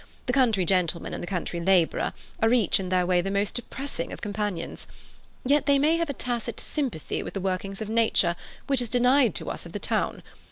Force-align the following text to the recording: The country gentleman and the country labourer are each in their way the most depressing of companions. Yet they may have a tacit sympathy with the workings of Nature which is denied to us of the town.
The 0.25 0.33
country 0.33 0.65
gentleman 0.65 1.13
and 1.13 1.21
the 1.21 1.27
country 1.27 1.59
labourer 1.61 2.13
are 2.41 2.51
each 2.51 2.79
in 2.79 2.89
their 2.89 3.05
way 3.05 3.21
the 3.21 3.29
most 3.29 3.53
depressing 3.53 4.11
of 4.11 4.19
companions. 4.19 4.87
Yet 5.45 5.67
they 5.67 5.77
may 5.77 5.97
have 5.97 6.09
a 6.09 6.13
tacit 6.13 6.59
sympathy 6.59 7.21
with 7.21 7.35
the 7.35 7.39
workings 7.39 7.83
of 7.83 7.87
Nature 7.87 8.35
which 8.65 8.81
is 8.81 8.89
denied 8.89 9.35
to 9.35 9.51
us 9.51 9.67
of 9.67 9.73
the 9.73 9.77
town. 9.77 10.23